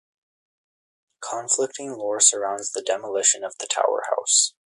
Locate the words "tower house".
3.67-4.55